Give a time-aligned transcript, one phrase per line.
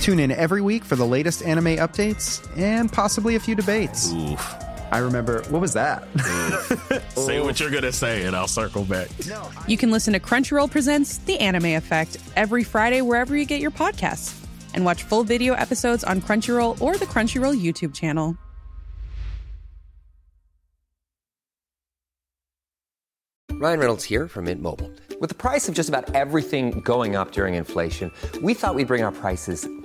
[0.00, 4.10] Tune in every week for the latest anime updates and possibly a few debates.
[4.12, 4.54] Oof.
[4.90, 6.08] I remember, what was that?
[7.14, 9.08] Say what you're gonna say, and I'll circle back.
[9.68, 13.70] you can listen to Crunchyroll Presents The Anime Effect every Friday wherever you get your
[13.70, 14.36] podcasts.
[14.72, 18.36] And watch full video episodes on Crunchyroll or the Crunchyroll YouTube channel.
[23.52, 24.90] Ryan Reynolds here from Mint Mobile.
[25.20, 28.10] With the price of just about everything going up during inflation,
[28.40, 29.68] we thought we'd bring our prices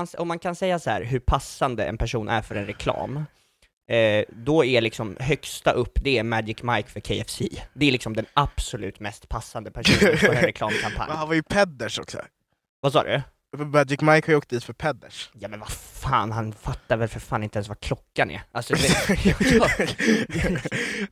[0.00, 3.24] man, om man kan säga så här, hur passande en person är för en reklam,
[3.90, 7.42] eh, då är liksom högsta upp, det är Magic Mike för KFC.
[7.74, 11.08] Det är liksom den absolut mest passande personen för en reklamkampanj.
[11.08, 12.18] Men han var ju pedders också.
[12.80, 13.22] Vad sa du?
[13.56, 15.30] Magic Mike har ju åkt dit för pedders.
[15.32, 15.70] Ja men vad
[16.10, 18.42] fan, han fattar väl för fan inte ens vad klockan är.
[18.52, 18.74] Alltså,
[19.08, 19.68] det, ja,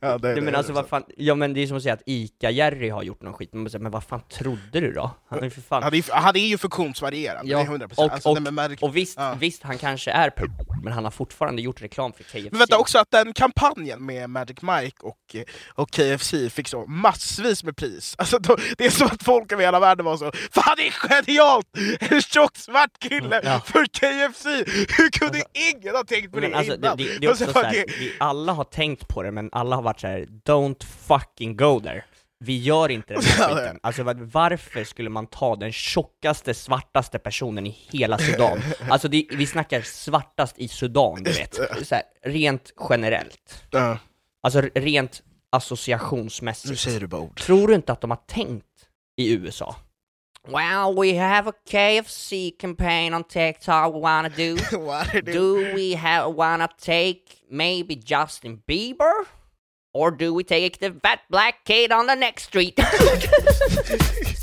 [0.01, 2.03] ja, det, Nej, men alltså vad fan, ja men det är som att säga att
[2.05, 5.11] ICA-Jerry har gjort någon skit, men, men vad fan trodde du då?
[5.29, 5.83] Han är ju för fan...
[5.83, 7.93] Han är, han är ju funktionsvarierad, det är 100%.
[7.97, 9.35] och, alltså, och, nej, och visst, ja.
[9.39, 10.43] visst, han kanske är p-
[10.83, 12.47] men han har fortfarande gjort reklam för KFC.
[12.51, 15.35] Men vänta också att den kampanjen med Magic Mike och,
[15.75, 18.15] och KFC fick så massvis med pris.
[18.17, 20.91] Alltså, då, det är som att folk över hela världen var så Fan det är
[20.91, 21.67] genialt!
[21.99, 23.59] En tjock svart kille Ja.
[23.65, 24.45] för KFC!
[24.97, 26.97] Hur kunde ingen ha tänkt på det alltså, det, innan?
[26.97, 29.75] det, det också Alltså, så här, det- vi alla har tänkt på det, men alla
[29.75, 32.03] har varit så här: don't fucking go there.
[32.45, 33.79] Vi gör inte den här skiten.
[33.83, 38.59] Alltså var- varför skulle man ta den tjockaste, svartaste personen i hela Sudan?
[38.89, 41.55] Alltså det, vi snackar svartast i Sudan, du vet.
[41.83, 43.63] Så här, rent generellt.
[44.43, 45.21] Alltså rent
[45.51, 46.69] associationsmässigt.
[46.69, 47.39] nu säger du bara ord.
[47.39, 48.65] Tror du inte att de har tänkt
[49.17, 49.75] i USA?
[50.47, 54.57] Well, we have a KFC campaign on TikTok we wanna do.
[54.71, 59.25] What are Do we have wanna take maybe Justin Bieber?
[59.93, 62.79] Or do we take the fat black kid on the next street?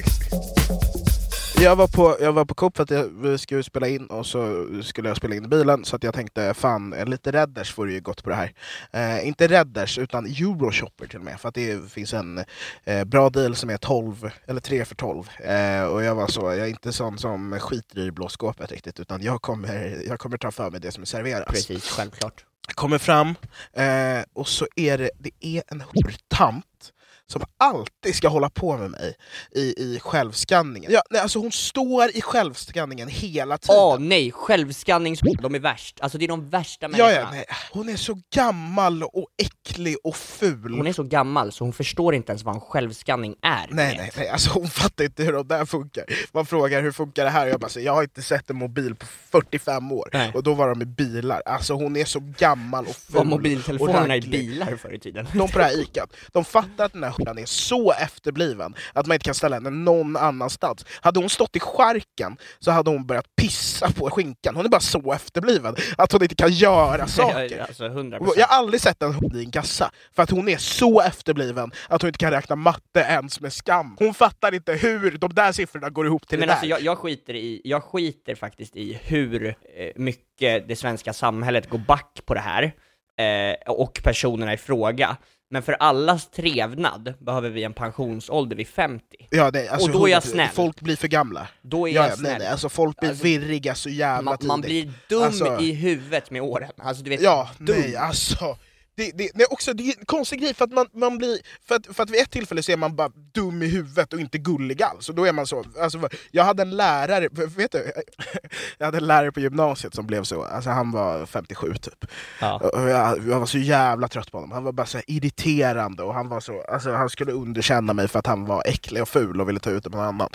[1.60, 4.26] Jag var på, jag var på Coop för att jag, vi skulle spela in och
[4.26, 7.78] så skulle jag spela in i bilen så att jag tänkte fan, eh, lite Redders
[7.78, 8.52] vore ju gott på det här.
[8.90, 12.44] Eh, inte Redders utan Euroshopper till och med för att det finns en
[12.84, 15.28] eh, bra deal som är 12, eller 3 för 12.
[15.38, 19.22] Eh, och jag var så, jag är inte sån som skiter i blåskåpet riktigt utan
[19.22, 21.48] jag kommer, jag kommer ta för mig det som serveras.
[21.48, 22.44] Precis, självklart.
[22.74, 23.34] Kommer fram
[23.72, 26.92] eh, och så är det, det är en hortant
[27.32, 29.14] som alltid ska hålla på med mig
[29.54, 30.92] i, i självskanningen.
[30.92, 33.76] Ja, nej, alltså hon står i självskanningen hela tiden.
[33.78, 35.20] Åh nej, självskannings...
[35.42, 36.00] De är värst.
[36.00, 37.20] Alltså det är de värsta ja, människorna.
[37.20, 37.44] ja, nej.
[37.72, 40.74] Hon är så gammal och äcklig och ful.
[40.74, 43.66] Hon är så gammal så hon förstår inte ens vad en självskanning är.
[43.70, 46.04] Nej, nej, nej, alltså hon fattar inte hur de där funkar.
[46.32, 47.46] Man frågar hur funkar det här?
[47.46, 50.08] Jag bara säger, jag har inte sett en mobil på 45 år.
[50.12, 50.30] Nej.
[50.34, 51.42] Och då var de i bilar.
[51.46, 53.14] Alltså hon är så gammal och ful.
[53.14, 55.28] Var och mobiltelefonerna i bilar förr i tiden?
[55.32, 59.06] De på det här icat, de fattar att den här hon är så efterbliven att
[59.06, 60.84] man inte kan ställa henne någon annanstans.
[61.00, 64.56] Hade hon stått i skärken så hade hon börjat pissa på skinkan.
[64.56, 67.60] Hon är bara så efterbliven att hon inte kan göra saker.
[67.60, 68.32] alltså 100%.
[68.36, 71.72] Jag har aldrig sett en hund i en kassa, för att hon är så efterbliven
[71.88, 73.96] att hon inte kan räkna matte ens med skam.
[73.98, 76.70] Hon fattar inte hur de där siffrorna går ihop till Men det alltså där.
[76.70, 79.54] jag, jag, skiter i, jag skiter faktiskt i hur eh,
[79.96, 82.72] mycket det svenska samhället går back på det här,
[83.18, 85.16] eh, och personerna i fråga.
[85.50, 89.04] Men för allas trevnad behöver vi en pensionsålder vid 50.
[89.30, 90.26] Ja, nej, alltså, och då är jag 100%.
[90.26, 90.48] snäll.
[90.54, 91.48] Folk blir för gamla.
[91.62, 92.30] Då är ja, jag ja, snäll.
[92.30, 94.48] nej, nej, alltså folk blir Alltså, virriga så jävla Man, tidigt.
[94.48, 96.70] man blir dum Alltså- i huvudet med åren.
[96.78, 97.76] Alltså du vet, Ja, dum.
[97.80, 98.56] nej alltså.
[98.96, 101.38] Det, det, nej, också, det är en konstig grej, för att, man, man blir,
[101.68, 104.20] för, att, för att vid ett tillfälle så är man bara dum i huvudet och
[104.20, 105.08] inte gullig alls.
[105.08, 107.92] Och då är man så, alltså, jag hade en lärare, vet du,
[108.78, 112.04] jag hade en lärare på gymnasiet som blev så, alltså han var 57 typ.
[112.40, 112.58] Ja.
[112.74, 116.14] Och jag, jag var så jävla trött på honom, han var bara så irriterande och
[116.14, 119.40] han var så, alltså han skulle underkänna mig för att han var äcklig och ful
[119.40, 120.28] och ville ta ut det på någon annan.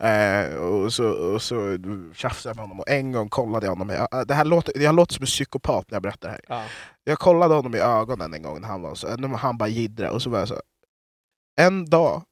[0.00, 1.78] Eh, och, så, och så
[2.14, 4.94] tjafsade jag med honom och en gång kollade jag honom, jag, det här låter, jag
[4.94, 6.40] låter som en psykopat när jag berättar det här.
[6.48, 6.64] Ja.
[7.08, 10.12] Jag kollade honom i ögonen en gång när han var så, när han bara jiddra
[10.12, 10.60] och så var jag så
[11.56, 12.22] En dag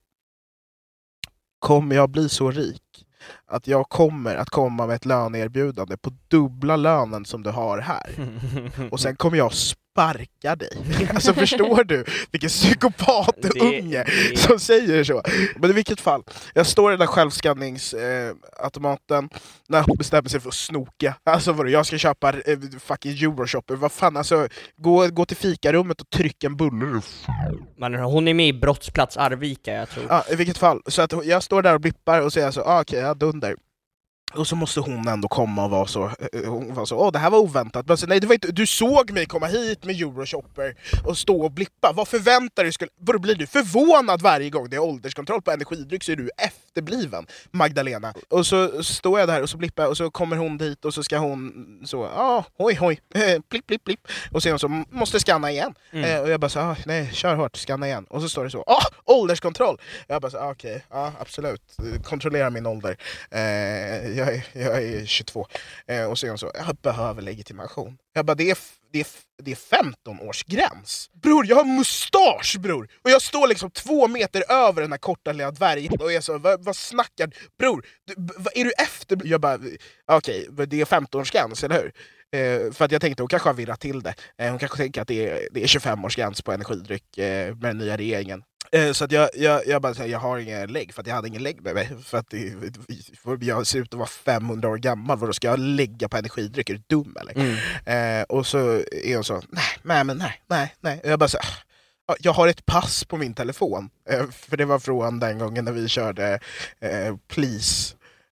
[1.59, 3.07] kommer jag bli så rik
[3.47, 8.11] att jag kommer att komma med ett löneerbjudande på dubbla lönen som du har här.
[8.91, 9.53] Och sen kommer jag
[9.95, 10.69] sparka dig.
[11.15, 15.23] Alltså förstår du vilken psykopat-unge det- som säger så?
[15.57, 16.23] Men i vilket fall,
[16.55, 19.29] jag står i den där självskanningsautomaten
[19.69, 21.15] när hon bestämmer sig för att snoka.
[21.25, 26.01] Alltså vadå, jag ska köpa eh, fucking Euroshopper, vad fan alltså, gå, gå till fikarummet
[26.01, 27.01] och tryck en bulle.
[27.77, 30.07] Men hon är med i Brottsplats Arvika, jag tror.
[30.09, 32.81] Ja, I vilket fall, så att jag står där och blippar och säger så, ah,
[32.81, 33.57] okej, jag dunder.
[34.37, 37.13] Och så måste hon ändå komma och vara så, eh, eh, hon var så, åh
[37.13, 37.89] det här var oväntat.
[37.89, 41.43] Men så, nej, det var inte, du såg mig komma hit med Euroshopper och stå
[41.43, 41.93] och blippa.
[41.93, 43.19] Vad förväntar du dig?
[43.21, 47.27] Blir du förvånad varje gång det är ålderskontroll på energidryck så är du F efterbliven,
[47.51, 48.15] Magdalena.
[48.29, 50.95] Och så står jag där och så blippar jag och så kommer hon dit och
[50.95, 53.01] så ska hon så, ja, hoj hoj,
[53.49, 54.09] blipp blipp blipp.
[54.33, 55.75] Och sen så måste skanna igen.
[55.93, 58.07] Eh, och jag bara så, ah, nej, kör hårt, skanna igen.
[58.11, 59.81] Och så står det så, ah, ålderskontroll!
[60.07, 62.97] Jag bara så, ah, okej, ja absolut, kontrollera min ålder.
[63.31, 63.41] Eh,
[64.19, 65.47] jag, är, jag är 22.
[65.87, 67.99] Eh, och sen så, jag behöver legitimation.
[68.13, 68.59] Jag bara, det är,
[68.95, 69.07] det är,
[69.43, 71.11] det är 15-årsgräns.
[71.23, 72.89] Bror, jag har mustasch bror!
[73.03, 76.39] Och jag står liksom två meter över den här korta lilla dvärgen och är så,
[76.39, 77.37] vad, vad snackar du?
[77.59, 79.19] Bror, du, vad, är du efter?
[79.25, 79.59] Jag bara,
[80.07, 81.93] okej, det är 15-årsgräns, eller hur?
[82.41, 84.15] Eh, för att jag tänkte hon kanske har virrat till det.
[84.39, 87.79] Eh, hon kanske tänker att det är, det är 25-årsgräns på energidryck eh, med den
[87.79, 88.43] nya regeringen.
[88.73, 91.15] Eh, så att jag, jag, jag bara säger jag har ingen lägg, för att jag
[91.15, 91.91] hade ingen lägg med mig.
[92.05, 92.55] För att det,
[93.41, 96.71] jag ser ut att vara 500 år gammal, vadå ska jag lägga på energidryck?
[96.71, 97.33] Är du dum eller?
[97.87, 98.21] Mm.
[98.21, 98.59] Eh, och så
[98.93, 101.01] är hon så, nej, nej, men nej, nej, nej.
[101.05, 101.43] Och jag bara så, "Ah,
[102.07, 103.91] ja, jag har ett pass på min telefon.
[104.11, 106.39] Eh, för det var från den gången när vi körde
[106.81, 107.95] eh, Please.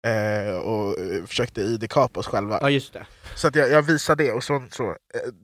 [0.08, 2.60] Eh, och eh, försökte ID-kapa oss själva.
[2.62, 3.06] Ja, just det.
[3.36, 4.90] Så att jag, jag visar det och så, så.
[4.90, 4.96] eh,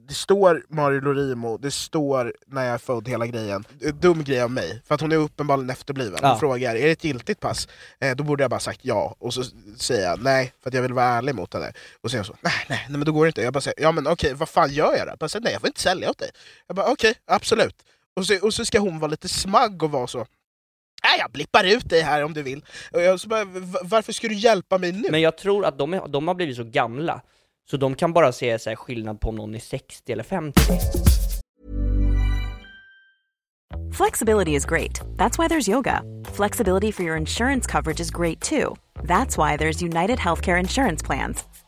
[0.08, 3.64] Det står Mario Lorimo, det står när jag är född, hela grejen.
[3.80, 6.18] En Dum grej av mig, för att hon är uppenbarligen efterbliven.
[6.22, 6.38] Hon Ja.
[6.38, 7.68] frågar, är det ett giltigt pass?
[8.00, 9.42] Eh, då borde jag bara sagt ja, och så
[9.76, 11.72] säger jag nej, för att jag vill vara ärlig mot henne.
[12.00, 13.42] Och sen så, nej, nej, nej men då går det inte.
[13.42, 15.10] Jag bara säger, ja men okej, vad fan gör jag då?
[15.10, 16.30] Jag bara säger, nej jag får inte sälja åt dig.
[16.66, 17.76] Jag bara okej, absolut.
[18.16, 20.26] Och så, och så ska hon vara lite smagg och vara så,
[21.04, 22.64] nej jag blippar ut dig här om du vill.
[22.92, 25.08] Och jag så bara, "Va- varför ska du hjälpa mig nu?
[25.10, 27.20] Men jag tror att de, är, de har blivit så gamla,
[27.70, 30.60] så de kan bara se så här, skillnad på om någon är 60 eller 50.
[33.92, 35.00] Flexibility is great.
[35.16, 36.02] That's why there's yoga.
[36.36, 38.74] Flexibility for your insurance coverage is great too.
[39.02, 41.44] That's why there's United Healthcare Insurance Plans.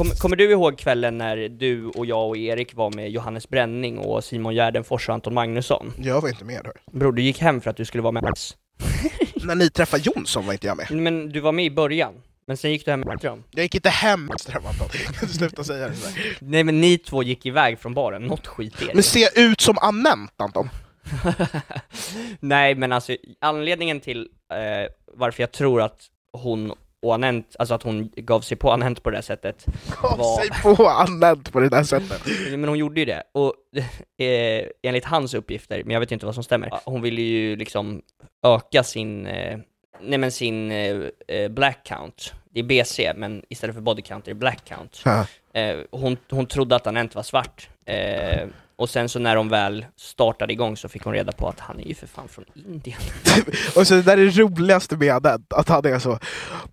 [0.00, 3.98] Kom, kommer du ihåg kvällen när du och jag och Erik var med Johannes Bränning
[3.98, 5.92] och Simon Gärdenfors och Anton Magnusson?
[5.98, 6.72] Jag var inte med här.
[6.92, 8.56] Bror, du gick hem för att du skulle vara med oss.
[9.34, 10.90] När ni träffade Jonsson var inte jag med.
[10.90, 12.14] Men du var med i början,
[12.46, 13.18] men sen gick du hem med.
[13.50, 14.88] Jag gick inte hem Anton.
[15.20, 16.36] Du sluta säga det sådär?
[16.40, 18.94] Nej men ni två gick iväg från baren, något skit är det.
[18.94, 20.68] Men ser jag ut som Anent Anton?
[22.40, 26.00] Nej men alltså, anledningen till eh, varför jag tror att
[26.32, 29.66] hon och Anent, alltså att hon gav sig på Anent på det där sättet.
[30.02, 32.22] Gav var- sig på Anent på det där sättet.
[32.50, 33.54] Men hon gjorde ju det, och
[34.24, 38.02] eh, enligt hans uppgifter, men jag vet inte vad som stämmer, hon ville ju liksom
[38.46, 39.58] öka sin, eh,
[40.00, 40.96] nej men sin eh,
[41.28, 45.02] eh, black count, det är BC, men istället för body count är det black count.
[45.52, 48.46] Eh, hon, hon trodde att Anent var svart, eh,
[48.80, 51.80] och sen så när de väl startade igång så fick hon reda på att han
[51.80, 52.98] är ju för fan från Indien.
[53.76, 56.18] Och så det där är det roligaste med Anent, att han är så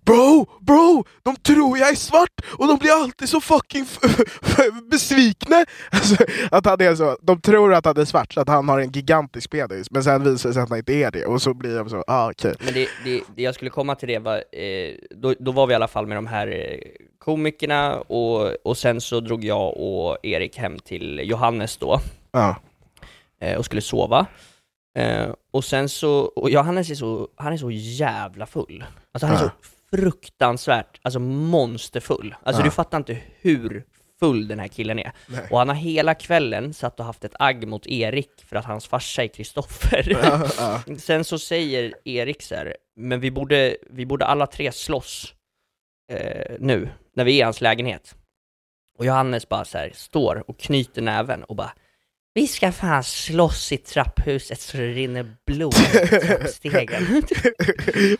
[0.04, 3.86] Bro, bro, de tror jag är svart och de blir alltid så fucking
[4.90, 5.64] besvikna!
[5.90, 6.16] Alltså,
[6.50, 8.92] att han är så, de tror att han är svart så att han har en
[8.92, 11.76] gigantisk penis, men sen visar det sig att han inte är det, och så blir
[11.76, 12.54] de så, ah okej.
[12.64, 15.72] Men det, det, det jag skulle komma till det var, eh, då, då var vi
[15.72, 16.78] i alla fall med de här eh,
[17.18, 22.00] komikerna, och, och sen så drog jag och Erik hem till Johannes då,
[22.32, 22.56] Ja.
[23.40, 24.26] eh, och skulle sova.
[24.98, 28.84] Eh, och sen så, och Johannes är så, han är så jävla full.
[29.12, 29.50] Alltså han är så
[29.90, 32.34] fruktansvärt, alltså monsterfull.
[32.42, 32.64] Alltså Ja.
[32.64, 33.84] du fattar inte hur
[34.20, 35.12] full den här killen är.
[35.28, 35.40] Nej.
[35.50, 38.86] Och han har hela kvällen satt och haft ett agg mot Erik för att hans
[38.86, 40.18] farsa är Kristoffer.
[40.22, 40.46] Ja,
[40.86, 40.94] ja.
[40.98, 45.34] Sen så säger Erik så här, men vi borde, vi borde alla tre slåss
[46.12, 48.14] eh, nu, när vi är i hans lägenhet.
[48.98, 51.72] Och Johannes bara så här, står och knyter näven och bara
[52.34, 57.02] vi ska fan slåss i trapphuset så det rinner blod i trappstegen.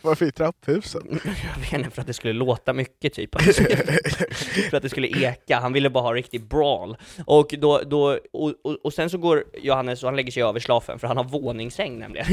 [0.02, 1.20] Varför i trapphusen?
[1.24, 3.36] Jag vet inte, för att det skulle låta mycket typ.
[3.36, 3.62] Alltså,
[4.70, 6.96] för att det skulle eka, han ville bara ha riktig brawl.
[7.26, 10.60] Och, då, då, och, och, och sen så går Johannes och han lägger sig över
[10.60, 12.26] slafen, för han har våningssäng nämligen.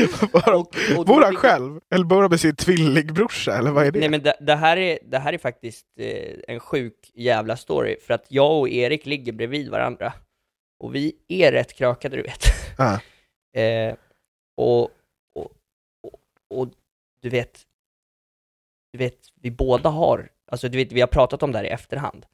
[0.32, 1.80] Var, Och- och bor han själv?
[1.94, 3.98] Eller bor han med sin tvillingbrorsa, eller vad är det?
[4.00, 7.96] Nej men det, det, här är, det här är faktiskt eh, en sjuk jävla story,
[8.00, 10.12] för att jag och Erik ligger bredvid varandra.
[10.84, 12.42] Och vi är rätt krökade du vet.
[12.78, 13.00] Ja.
[13.56, 13.94] Eh,
[14.56, 15.52] och, och,
[16.02, 16.20] och,
[16.60, 16.68] och
[17.22, 17.60] du vet,
[18.92, 21.68] du vet, vi båda har, alltså du vet, vi har pratat om det här i
[21.68, 22.26] efterhand.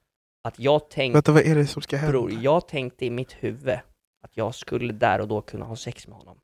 [0.49, 2.12] Att jag tänkte, Vänta, vad är det som ska hända?
[2.12, 3.79] bror, jag tänkte i mitt huvud
[4.25, 6.38] att jag skulle där och då kunna ha sex med honom.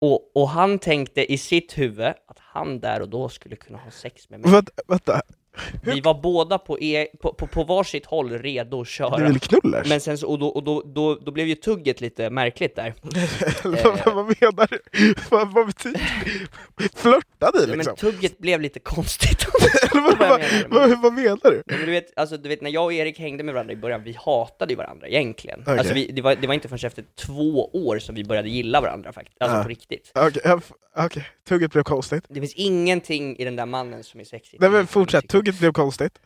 [0.00, 3.90] Och, och han tänkte i sitt huvud att han där och då skulle kunna ha
[3.90, 4.52] sex med mig.
[4.52, 5.22] Vänta, vänta.
[5.82, 9.16] Vi var båda på, e, på, på, på varsitt håll redo att köra.
[9.16, 9.88] Du vill knullers?
[9.88, 12.94] Men sen så, och, då, och då, då, då blev ju tugget lite märkligt där.
[13.64, 15.14] vad, vad menar du?
[15.30, 16.00] Vad, vad betyder
[16.76, 16.98] det?
[16.98, 17.96] Flörtar ni Ja, liksom?
[18.02, 19.46] Men tugget blev lite konstigt.
[19.92, 21.62] Vad, vad vad, vad, menar du?
[21.66, 23.76] Ja, men du, vet, alltså, du vet, när jag och Erik hängde med varandra i
[23.76, 25.60] början, vi hatade ju varandra egentligen.
[25.62, 25.78] Okej.
[25.78, 28.80] Alltså, vi, det, var, det var inte förrän efter två år som vi började gilla
[28.80, 29.62] varandra faktiskt, alltså Ja.
[29.62, 30.12] på riktigt.
[30.14, 31.26] Okej, f- okej.
[31.48, 32.24] tugget blev konstigt.
[32.28, 34.60] Det finns ingenting i den där mannen som är sexigt.
[34.60, 36.18] Nej men fortsätt, tugget blev konstigt.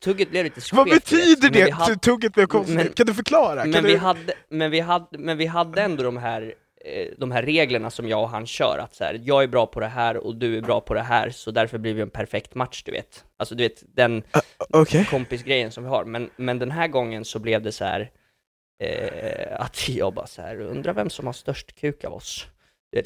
[0.00, 1.70] Tugget blev lite skevt, Vad betyder det?
[1.70, 2.76] hade- Tugget blev konstigt?
[2.76, 3.62] Men- kan du förklara?
[3.62, 3.88] Kan Men du...
[3.88, 7.90] vi, hade, men, vi hade, men vi hade ändå de här, eh, de här reglerna
[7.90, 10.36] som jag och han kör, att så här, jag är bra på det här och
[10.36, 13.24] du är bra på det här, så därför blir vi en perfekt match, du vet.
[13.36, 14.22] Alltså du vet, den
[14.70, 15.04] Okej.
[15.10, 16.04] kompisgrejen som vi har.
[16.04, 18.10] Men, men den här gången så blev det så här
[18.82, 22.46] eh, att jag bara så här, undrar vem som har störst kuk av oss?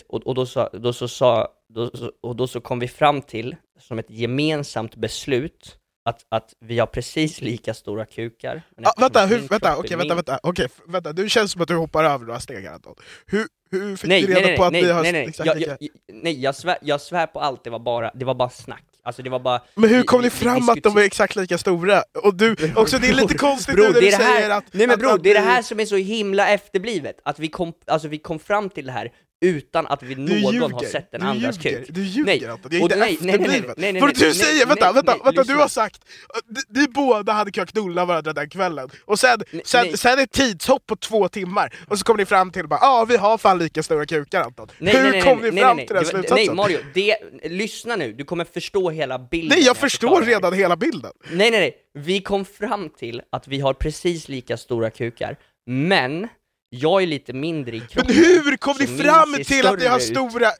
[0.09, 1.90] Och, och då, så, då, så sa, då,
[2.23, 6.87] och då så kom vi fram till, som ett gemensamt beslut, att, att vi har
[6.87, 8.62] precis lika stora kukar.
[8.83, 11.75] Ah, vänta, hur, vänta, okej, vänta, min- vänta, okej, vänta, du känns som att du
[11.76, 12.95] hoppar över några steg här Anton.
[13.26, 15.47] Hur, hur fick Nej, du reda nej, på att nej, ni har nej, nej, exakt
[15.47, 15.76] jag, lika...
[15.80, 18.85] jag, nej jag, svär, jag svär på allt, det var bara, det var bara snack.
[19.02, 19.62] Alltså det var bara...
[19.75, 22.02] Men hur vi- kom vi- ni vi fram att de är exakt lika stora?
[22.25, 24.64] Och du, också det är lite konstigt Bror, nu när du här, säger att...
[24.73, 27.49] Nej men bror, att det är det här som är så himla efterblivet, att vi
[27.49, 31.11] kom, alltså vi kom fram till det här utan att vi någon ljuger, har sett
[31.12, 31.88] den andras ljuger, kuk.
[31.90, 34.66] Du ljuger Nej, Anton, det är inte nej, nej, nej, nej, nej, För du säger,
[34.66, 38.90] vänta, vänta, vänta, du har sagt att ni, båda hade kunnat knulla varandra den kvällen,
[39.04, 42.68] och sen, sen, sen ett tidshopp på två timmar, och så kom ni fram till
[42.68, 44.68] bara ja, ah, vi har fan lika stora kukar Anton.
[44.78, 46.47] Nej, hur nej, nej, kom ni nej, fram nej, till den slutsatsen?
[46.47, 49.49] Nej Mario, det, lyssna nu, du kommer förstå hela bilden.
[49.49, 51.12] Nej, när jag förstår redan hela bilden.
[51.30, 51.76] Nej, nej, nej.
[51.95, 56.28] Vi kom fram till att vi har precis lika stora kukar, men
[56.71, 58.15] jag är lite mindre i Men kroppen.
[58.17, 60.51] hur kom ni fram till att ni har stora...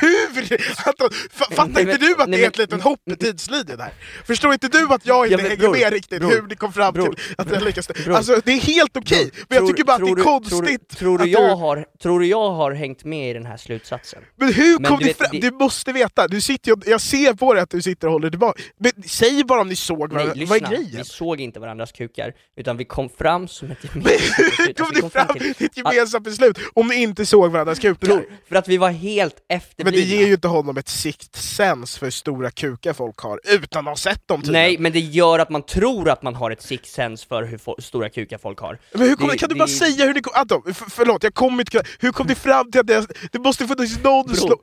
[0.00, 0.74] Hur?
[0.74, 3.80] Fattar Nej, men- inte du att nej, det är ett men- litet hopp i tidslinjen
[3.80, 3.92] här?
[4.24, 6.56] Förstår inte du att jag inte Ja, men hänger bror, med riktigt bror, hur ni
[6.56, 9.56] kom fram bror, till att det är lika bror, Alltså det är helt okej, men
[9.56, 11.56] jag Tror- tycker bara att det tror är du- konstigt Tror du, tror, du jag
[11.56, 14.22] har, tror du jag har hängt med i den här slutsatsen?
[14.36, 15.28] Men hur Men kom du ni fram?
[15.32, 18.30] det- Du måste veta, du sitter jag ser på dig att du sitter och håller
[18.30, 18.62] tillbaka.
[18.80, 20.56] Men säg bara om ni såg Nej, varandra, lyssna.
[20.60, 20.96] vad är grejen?
[20.96, 24.76] Vi såg inte varandras kukar, utan vi kom fram som ett Men gemensamt hur beslut.
[24.78, 28.24] kom Alltså, vi ni fram ett gemensamt beslut om ni inte såg varandras kukar?
[28.48, 30.00] För att vi var helt Men efterblivna.
[30.00, 30.88] det ger ju inte honom ett
[31.34, 34.62] sens för hur stora kukar folk har, utan att ha sett dem tydligen.
[34.66, 37.80] Nej, men det gör att man tror att man har ett six sense för hur
[37.80, 38.78] stora kukar folk har.
[38.92, 40.32] Men hur kom, Det- kan du det- bara säga hur ni kom...
[40.36, 41.82] Anton, för, förlåt, jag kommer inte.
[41.98, 44.34] Hur kom ni fram till att det, det måste finnas någon Bror.
[44.34, 44.62] slå...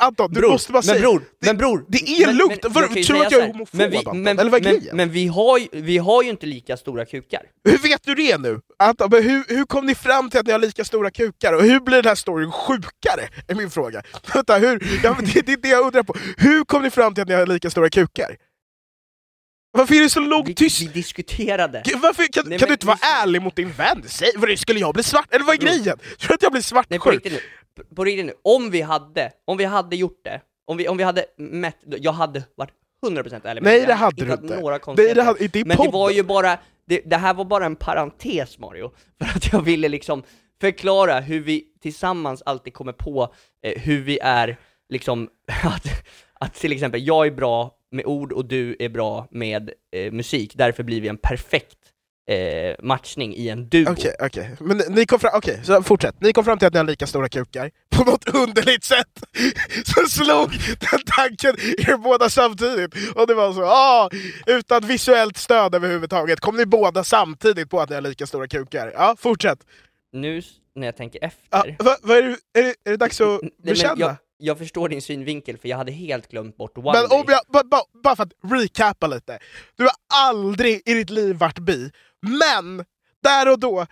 [0.00, 1.00] Anton, du Bror, måste bara men säga...
[1.00, 2.64] bror, det, men bror, det är men- lugnt!
[2.74, 4.22] men ju tror du att jag är homofob men vi, Anton?
[4.22, 4.96] men, Eller vad är men, grejen?
[4.96, 7.42] men vi har, ju, vi har ju inte lika stora kukar.
[7.64, 8.60] Hur vet du det nu?
[8.78, 11.52] Anton, men hur, hur kom ni fram till att ni har lika stora kukar?
[11.52, 13.28] Och hur blir den här storyn sjukare?
[13.48, 14.02] Är min fråga.
[14.34, 16.14] Vänta, hur, ja, det, det är det jag undrar på.
[16.36, 18.36] Hur kom ni fram till att ni har lika stora kukar?
[19.72, 20.80] Varför är det så långt Vi, tyst?
[20.80, 21.82] vi diskuterade.
[21.84, 24.02] Gud, Varför, kan, Nej, kan du inte vara ärlig mot din vän?
[24.06, 25.34] Säg, vad, skulle jag bli svart?
[25.34, 25.98] Eller vad är grejen?
[26.18, 27.06] Tror du att jag blir Nej på svartsjuk?
[27.14, 30.88] riktigt nu, På- riktigt nu, om vi hade, om vi hade gjort det, om vi,
[30.88, 32.70] om vi hade mätt, jag hade varit
[33.06, 34.60] 100% ärlig med Nej det hade du inte.
[34.60, 36.58] Några Nej, det hade, inte i Men det var ju bara,
[36.90, 40.22] det, det här var bara en parentes Mario, för att jag ville liksom
[40.60, 45.28] förklara hur vi tillsammans alltid kommer på eh, hur vi är, liksom,
[45.64, 45.86] att,
[46.34, 50.52] att till exempel jag är bra med ord och du är bra med eh, musik,
[50.56, 51.78] därför blir vi en perfekt
[52.30, 53.92] eh, matchning i en duo.
[53.92, 54.56] Okej, okej.
[54.60, 56.20] Men ni- kom fram, okej, så fortsätt.
[56.20, 59.22] Ni kom fram till att ni har lika stora kukar, på något underligt sätt
[59.84, 62.94] så slog den tanken er båda samtidigt.
[63.14, 64.10] Och det var så, ah,
[64.46, 68.92] utan visuellt stöd överhuvudtaget, kom ni båda samtidigt på att ni har lika stora kukar?
[68.94, 69.58] Ja, fortsätt.
[70.12, 70.42] Nu
[70.74, 73.40] när jag tänker efter, Ja, vad, vad är, det, är, det, är det dags att
[73.62, 73.94] bekänna?
[73.98, 77.40] jag, jag förstår din synvinkel, för jag hade helt glömt bort One Men om jag,
[77.52, 79.38] ba, ba, bara för att recappa lite.
[79.76, 81.90] Du har aldrig i ditt liv varit bi,
[82.22, 82.84] men
[83.22, 83.86] där och då,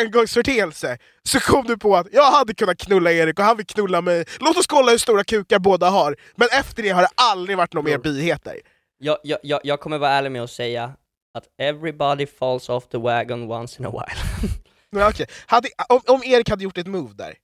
[0.00, 4.00] engångsförteelse, så kom du på att jag hade kunnat knulla Erik och han vill knulla
[4.00, 4.24] mig.
[4.40, 6.16] Låt oss kolla hur stora kukar båda har.
[6.34, 8.60] Men efter det har det aldrig varit några mer biheter.
[8.98, 10.92] Jag, jag, jag, jag kommer vara ärlig med att säga
[11.34, 15.06] att everybody falls off the wagon once in a while.
[15.08, 17.34] Okej, hade, om, om Erik hade gjort ett move där,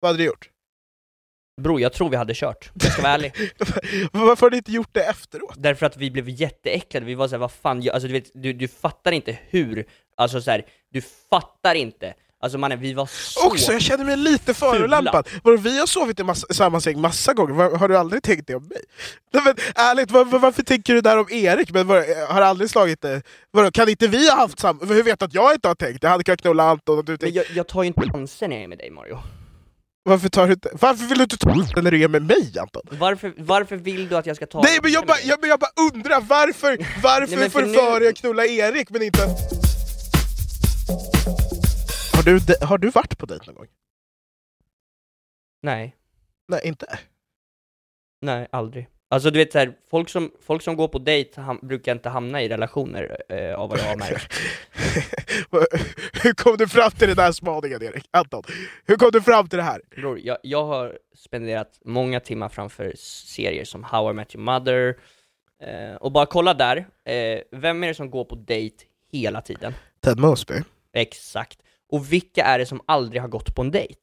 [0.00, 0.50] vad hade du gjort?
[1.62, 2.70] Bror, jag tror vi hade kört.
[2.74, 3.32] Jag ska vara ärlig.
[4.12, 5.54] Varför har du inte gjort det efteråt?
[5.56, 8.52] Därför att vi blev jätteäcklade, vi var såhär, vad fan, jag, alltså du vet, du,
[8.52, 9.86] du fattar inte hur,
[10.16, 12.14] alltså så här, du fattar inte.
[12.40, 13.46] Alltså mannen, vi var så...
[13.46, 15.28] Också, jag känner mig lite förolämpad.
[15.58, 18.54] Vi har sovit i massa, samma säng massa gånger, Var, har du aldrig tänkt det
[18.54, 18.82] om mig?
[19.32, 21.72] Nej, men, ärligt, var, var, varför tänker du där om Erik?
[21.72, 23.22] Men var, har aldrig slagit det?
[23.50, 24.84] Vadå, kan inte vi ha haft samma...
[24.84, 26.02] Hur vet du att jag inte har tänkt?
[26.02, 27.38] Jag hade kunnat knulla Anton och du Men tänkte...
[27.38, 29.18] jag, jag tar ju inte chanser när jag är med dig Mario.
[30.08, 32.58] Varför, tar du inte, varför vill du inte ta chansen när du är med mig
[32.58, 32.82] Anton?
[32.90, 35.70] Varför, varför vill du att jag ska ta Nej men jag bara, jag, jag bara
[35.92, 39.20] undrar varför, varför Nej, för du nu- att knulla Erik men inte...
[42.12, 43.66] Har du, har du varit på dejt någon gång?
[45.62, 45.96] Nej.
[46.48, 46.98] Nej, inte?
[48.20, 48.88] Nej, aldrig.
[49.08, 52.08] Alltså du vet så här, folk som, folk som går på dejt ham, brukar inte
[52.08, 54.32] hamna i relationer eh, av vad jag har märkt.
[56.22, 58.08] Hur kom du fram till den där spaningen Erik?
[58.10, 58.42] Anton,
[58.86, 59.80] hur kom du fram till det här?
[59.96, 64.96] Bror, jag, jag har spenderat många timmar framför serier som How I Met Your Mother,
[65.62, 69.74] eh, och bara kolla där, eh, vem är det som går på dejt hela tiden?
[70.04, 70.54] Ted Mosby?
[70.92, 71.58] Exakt.
[71.90, 74.00] Och vilka är det som aldrig har gått på en dejt?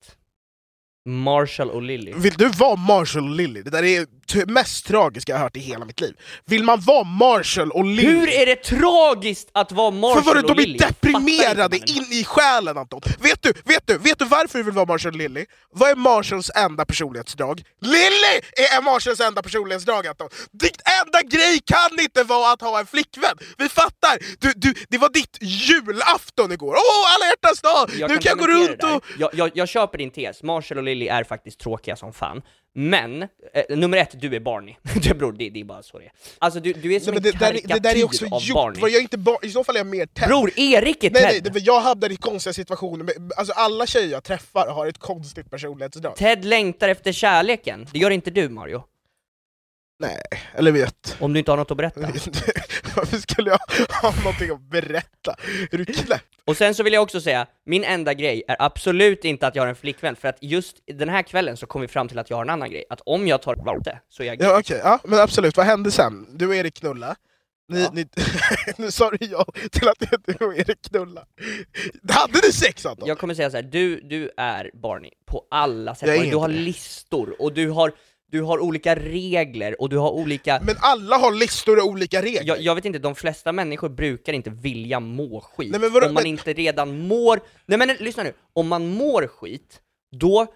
[1.05, 2.13] Marshall och Lily.
[2.15, 3.61] Vill du vara Marshall och Lily?
[3.61, 6.13] Det där är det mest tragiska jag har hört i hela mitt liv.
[6.45, 8.07] Vill man vara Marshall och Lily?
[8.07, 10.77] Hur är det tragiskt att vara Marshall För vadå, och de Lily?
[10.77, 13.01] är Jag fattar deprimerade in i själen Anton!
[13.19, 15.45] Vet du, vet du, vet du varför du vill vara Marshall och Lily?
[15.71, 17.63] Vad är Marshalls enda personlighetsdrag?
[17.81, 18.35] Lily
[18.75, 20.29] är Marshalls enda personlighetsdrag Anton!
[20.51, 23.37] Ditt enda grej kan inte vara att ha en flickvän!
[23.57, 24.17] Vi fattar!
[24.39, 26.75] Du, du, det var ditt julafton igår!
[26.75, 27.89] Åh, alla hjärtans dag!
[27.99, 29.03] Jag nu kan jag gå runt och...
[29.19, 32.41] Jag, jag, jag köper din tes, Marshall och Lily är faktiskt tråkiga som fan.
[32.75, 33.21] Men,
[33.53, 34.75] eh, nummer ett, du är Barney.
[35.03, 36.11] det, bror, det, det är bara så det är.
[36.39, 38.41] Alltså du, du är som Nej, en det, där, karikatyr det där är också av
[38.43, 38.81] gjort, Barney.
[38.81, 39.37] Var jag inte bar...
[39.45, 40.27] i så fall är jag mer Ted.
[40.27, 41.43] Bror, Erik är Nej, Ted!
[41.43, 44.97] nej, var- jag hamnar i konstiga situationer, med, alltså alla tjejer jag träffar har ett
[44.97, 46.15] konstigt personlighetsdrag.
[46.15, 48.83] Ted längtar efter kärleken, det gör inte du Mario.
[49.99, 50.21] Nej,
[50.53, 51.17] eller vet.
[51.19, 52.01] Om du inte har något att berätta.
[52.97, 53.59] Varför skulle jag
[54.01, 55.35] ha någonting att berätta?
[55.71, 56.21] Är du knäpp?
[56.45, 59.63] Och sen så vill jag också säga, min enda grej är absolut inte att jag
[59.63, 62.29] har en flickvän, för att just den här kvällen så kom vi fram till att
[62.29, 64.47] jag har en annan grej, att om jag tar Varte så är jag gay.
[64.47, 66.27] Ja okej, ja, men absolut, vad hände sen?
[66.37, 67.15] Du och Erik knulla.
[67.69, 67.89] Ni, Ja.
[67.93, 68.07] ni,
[68.77, 71.25] nu sa du ja till att du och Erik knulla.
[72.09, 73.07] Hade ni sex Anton?
[73.07, 76.29] Jag kommer säga så här, du, du är Barney på alla sätt.
[76.31, 76.53] Du har det.
[76.53, 77.91] listor, och du har,
[78.33, 80.59] du har olika regler, och du har olika...
[80.63, 82.43] Men alla har listor och olika regler.
[82.45, 85.71] Jag, jag vet inte, de flesta människor brukar inte vilja må skit.
[85.71, 87.39] Nej, vadå, om man men- inte redan mår...
[87.65, 90.47] Nej men lyssna nu, om man mår skit, då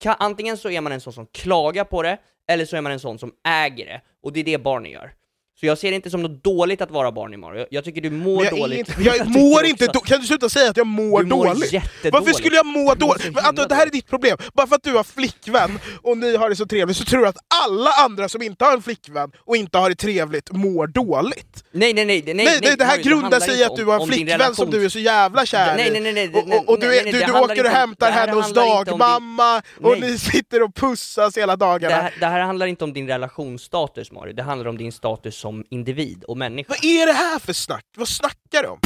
[0.00, 2.18] kan, antingen så är man en sån som klagar på det,
[2.48, 5.12] eller så är man en sån som äger det, och det är det Barney gör.
[5.60, 7.66] Så jag ser det inte som något dåligt att vara barn i Mario.
[7.70, 8.78] Jag tycker du mår jag, dåligt.
[8.78, 11.44] inte, jag tycker mår inte då, Kan du sluta säga att jag mår Du mår
[11.46, 11.72] dåligt?
[12.12, 13.34] Varför skulle jag må dåligt?
[13.34, 14.38] Men Anton, det här är ditt problem.
[14.54, 17.28] Bara för att du har flickvän och ni har det så trevligt så tror du
[17.28, 21.64] att alla andra som inte har en flickvän och inte har det trevligt mår dåligt.
[21.72, 24.06] Nej nej nej, nej, Nej, nej, det här grundar sig i att du har en
[24.06, 25.90] flickvän som du är så jävla kär Nej, i.
[25.90, 28.52] nej, nej, nej, och, du, nej, är, nej, du, du åker och hämtar henne hos
[28.52, 32.10] dagmamma och ni sitter och pussas hela dagarna.
[32.20, 36.24] det här handlar inte om din relationsstatus Mario, det handlar om din status som individ
[36.24, 36.68] och människa.
[36.68, 37.84] Vad är det här för snack?
[37.96, 38.78] Vad snackar du om?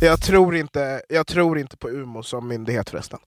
[0.00, 3.18] Jag tror inte, jag tror inte på UMO som myndighet förresten.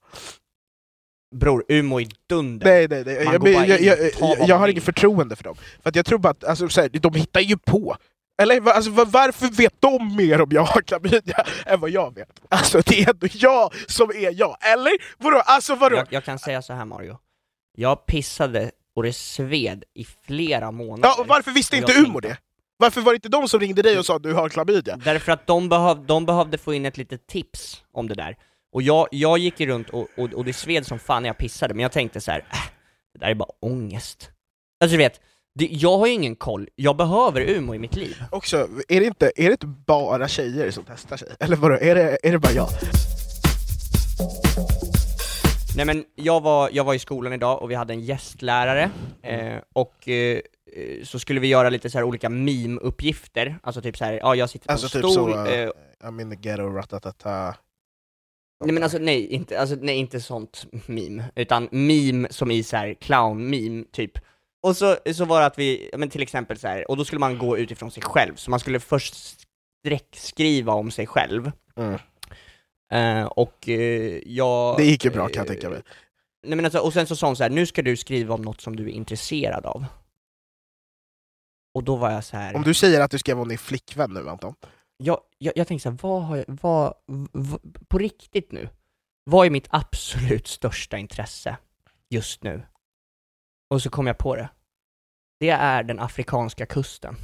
[1.36, 2.66] Bror, Umeå är dunder.
[2.66, 3.24] Nej, nej, nej.
[3.24, 5.56] Jag, jag, jag, jag, jag har inget förtroende för dem.
[5.82, 7.96] För att jag tror bara att alltså, så här, de hittar ju på.
[8.42, 12.40] Eller alltså, va- varför vet de mer om jag har klamydia än vad jag vet?
[12.48, 14.92] Alltså det är ändå jag som är jag, eller?
[15.18, 15.38] Vadå?
[15.46, 15.96] Alltså vadå?
[15.96, 17.18] Jag, jag kan säga så här Mario,
[17.76, 21.08] jag pissade och det sved i flera månader.
[21.08, 22.38] Ja, och varför visste inte UMO det?
[22.76, 24.96] Varför var det inte de som ringde dig och sa att du har klamydia?
[24.96, 28.36] Därför att de, behöv, de behövde få in ett litet tips om det där.
[28.72, 31.38] Och jag, jag gick ju runt och, och, och det sved som fan när jag
[31.38, 32.58] pissade, men jag tänkte så här, äh,
[33.12, 34.30] det där är bara ångest.
[34.80, 35.20] Alltså du vet,
[35.54, 38.24] det, jag har ju ingen koll, jag behöver Umeå i mitt liv.
[38.30, 41.28] Också, är det, inte, är det inte bara tjejer som testar sig?
[41.40, 42.68] Eller vadå, är det, är det bara jag?
[45.76, 48.90] Nej men jag var, jag var i skolan idag och vi hade en gästlärare,
[49.22, 50.40] eh, och eh,
[50.72, 54.34] eh, så skulle vi göra lite så här olika meme-uppgifter, alltså typ så här, ja
[54.34, 55.72] jag sitter på Alltså en typ stol, så, eh, uh,
[56.04, 57.54] I'm in the ghetto, ratatata.
[58.64, 62.76] Nej men alltså nej, inte, alltså, nej, inte sånt meme, utan meme som i så
[62.76, 64.18] här clown-meme, typ.
[64.62, 67.18] Och så, så var det att vi, men till exempel så här, och då skulle
[67.18, 69.14] man gå utifrån sig själv, så man skulle först
[69.84, 71.50] sträckskriva om sig själv.
[71.76, 71.98] Mm.
[72.94, 74.76] Eh, och eh, jag...
[74.76, 75.82] Det gick ju bra kan jag tänka mig.
[76.42, 78.42] Nej men alltså, och sen så sa hon så här, nu ska du skriva om
[78.42, 79.86] något som du är intresserad av.
[81.74, 82.56] Och då var jag så här.
[82.56, 84.54] Om du säger att du skrev om din flickvän nu Anton,
[84.96, 86.94] jag, jag, jag tänkte såhär, vad har jag, vad,
[87.32, 88.68] v, på riktigt nu,
[89.24, 91.56] vad är mitt absolut största intresse
[92.10, 92.62] just nu?
[93.70, 94.48] Och så kom jag på det.
[95.40, 97.16] Det är den afrikanska kusten.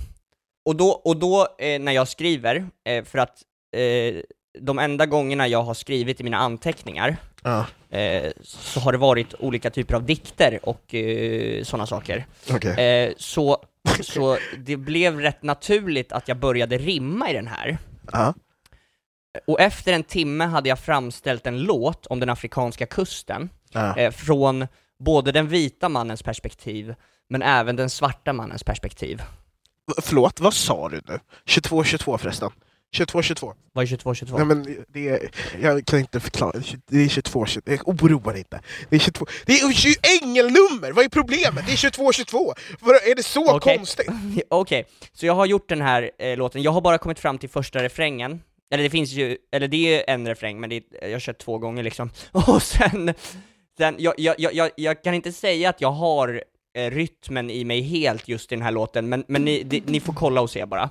[0.64, 3.42] Och då, och då eh, när jag skriver, eh, för att
[3.76, 4.22] eh,
[4.58, 7.66] de enda gångerna jag har skrivit i mina anteckningar, Ja.
[7.98, 12.26] eh, så har det varit olika typer av dikter och eh, sådana saker.
[12.50, 12.84] Okej.
[12.84, 13.64] Eh, så,
[14.02, 17.78] så det blev rätt naturligt att jag började rimma i den här.
[18.12, 18.34] Ja.
[19.46, 23.96] Och efter en timme hade jag framställt en låt om den afrikanska kusten, Ja.
[23.96, 24.66] eh, från
[24.98, 26.94] både den vita mannens perspektiv,
[27.28, 29.22] men även den svarta mannens perspektiv.
[30.02, 31.18] Förlåt, vad sa du nu?
[31.46, 32.50] 22-22 förresten.
[32.96, 33.54] 22-22.
[33.72, 34.36] Vad är 22-22?
[34.36, 35.30] Nej men det är,
[35.62, 36.52] jag kan inte förklara,
[36.86, 38.60] det är 22-22, jag oroar inte.
[38.88, 41.66] Det är 22, det är ju ängelnummer, vad är problemet?
[41.66, 43.76] Det är 22-22, Vadå, är det så Okej.
[43.76, 44.08] konstigt?
[44.48, 47.48] Okej, så jag har gjort den här eh, låten, jag har bara kommit fram till
[47.48, 50.82] första refrängen, eller det finns ju, eller det är ju en refräng, men det är,
[51.02, 53.14] jag har kört två gånger liksom, och sen,
[53.78, 56.42] sen jag, jag, jag, jag, kan inte säga att jag har
[56.76, 60.00] eh, rytmen i mig helt just i den här låten, men, men ni, di, ni
[60.00, 60.90] får kolla och se bara.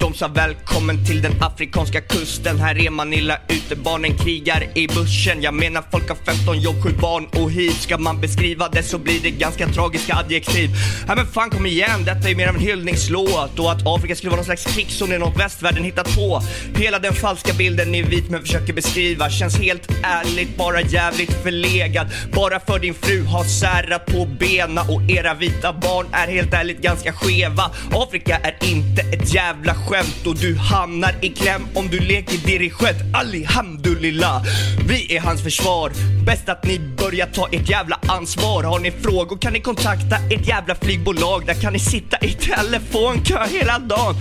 [0.00, 2.58] De sa välkommen till den afrikanska kusten.
[2.58, 6.82] Här är man illa ute, barnen krigar i bussen Jag menar folk har 15 jobb,
[6.82, 7.76] 7 barn och hit.
[7.76, 10.70] Ska man beskriva det så blir det ganska tragiska adjektiv.
[11.06, 13.58] Nej men fan kom igen, detta är mer av en hyllningslåt.
[13.58, 16.42] Och att Afrika skulle vara någon slags krigszon är något västvärlden hittat på.
[16.76, 19.30] Hela den falska bilden ni vit men försöker beskriva.
[19.30, 22.06] Känns helt ärligt bara jävligt förlegad.
[22.32, 26.82] Bara för din fru har särat på bena Och era vita barn är helt ärligt
[26.82, 27.70] ganska skeva.
[27.92, 32.98] Afrika är inte ett jävla skämt Och du hamnar i kläm om du leker dirigent
[33.14, 34.42] Alhamdulillah,
[34.88, 35.92] vi är hans försvar.
[36.26, 38.62] Bäst att ni börjar ta ert jävla ansvar.
[38.62, 41.46] Har ni frågor kan ni kontakta ert jävla flygbolag.
[41.46, 44.14] Där kan ni sitta i telefonkö hela dagen.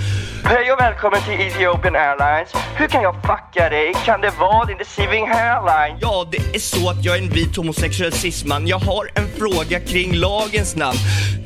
[0.43, 2.49] Hej och välkommen till Ethiopian Airlines.
[2.75, 3.93] Hur kan jag fucka dig?
[4.05, 5.97] Kan det vara din deceiving hairline?
[6.01, 8.67] Ja, det är så att jag är en vit homosexuell cisman.
[8.67, 10.97] Jag har en fråga kring lagens namn.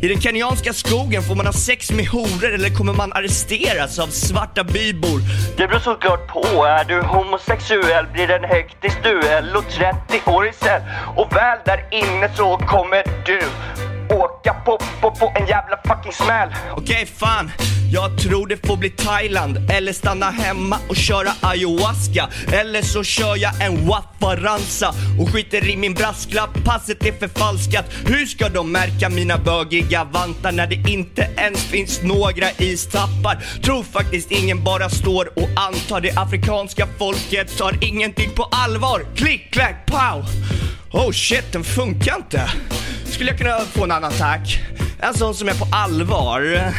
[0.01, 4.07] I den kenyanska skogen får man ha sex med horor eller kommer man arresteras av
[4.11, 5.19] svarta bybor?
[5.57, 6.65] Det beror såklart på.
[6.65, 10.81] Är du homosexuell blir det en hektisk duell och 30 år i cell.
[11.15, 13.41] Och väl där inne så kommer du
[14.11, 16.49] åka på, på, på en jävla fucking smäll.
[16.77, 17.51] Okej, fan.
[17.93, 22.29] Jag tror det får bli Thailand eller stanna hemma och köra ayahuasca.
[22.53, 26.49] Eller så kör jag en waffaransa och skiter i min brasklapp.
[26.65, 27.85] Passet är förfalskat.
[28.05, 33.43] Hur ska de märka mina bögiga vantar när det inte ens finns några istappar?
[33.63, 39.05] Tror faktiskt ingen bara står och antar det afrikanska folket tar ingenting på allvar.
[39.15, 40.25] Klick, klack, pow!
[40.93, 42.41] Oh shit, den funkar inte.
[43.11, 44.59] Skulle jag kunna få en annan tack?
[45.03, 46.71] En sån som är på allvar.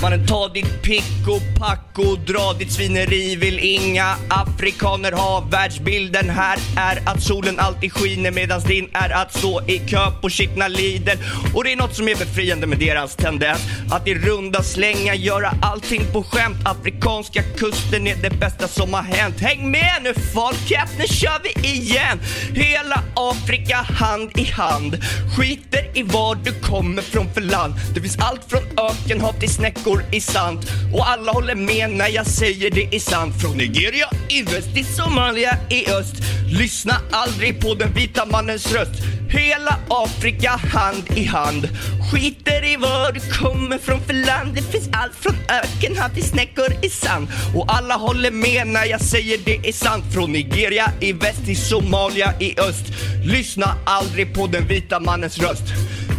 [0.02, 5.48] Mannen ta ditt pick och pack och dra ditt svineri vill inga afrikaner ha.
[5.50, 10.28] Världsbilden här är att solen alltid skiner medans din är att stå i kö på
[10.28, 11.10] Kittna Lidl.
[11.54, 15.52] Och det är något som är befriande med deras tendens att i runda slänga göra
[15.62, 16.56] allting på skämt.
[16.64, 19.40] Afrikanska kusten är det bästa som har hänt.
[19.40, 22.18] Häng med nu folket, nu kör vi igen!
[22.54, 24.96] Hela Afrika hand i hand.
[25.36, 27.59] Skiter i var du kommer från för land.
[27.94, 30.58] Det finns allt från ökenhav till snäckor i sand.
[30.94, 33.40] Och alla håller med när jag säger det är sant.
[33.40, 36.14] Från Nigeria i väst till Somalia i öst.
[36.46, 38.94] Lyssna aldrig på den vita mannens röst.
[39.28, 41.68] Hela Afrika hand i hand.
[42.10, 44.54] Skiter i var du kommer från för land.
[44.54, 47.28] Det finns allt från ökenhav till snäckor i sand.
[47.56, 50.04] Och alla håller med när jag säger det är sant.
[50.14, 52.84] Från Nigeria i väst till Somalia i öst.
[53.24, 55.64] Lyssna aldrig på den vita mannens röst.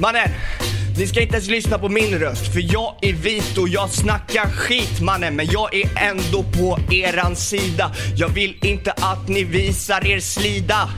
[0.01, 0.29] Mannen,
[0.97, 4.45] ni ska inte ens lyssna på min röst, för jag är vit och jag snackar
[4.45, 7.91] skit mannen, men jag är ändå på eran sida.
[8.15, 10.89] Jag vill inte att ni visar er slida.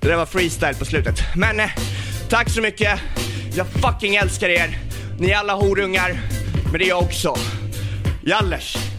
[0.00, 1.14] Det där var freestyle på slutet.
[1.36, 1.70] Men eh,
[2.28, 3.00] tack så mycket.
[3.56, 4.78] Jag fucking älskar er.
[5.18, 6.20] Ni är alla horungar,
[6.64, 7.36] men det är jag också.
[8.24, 8.91] Jallers!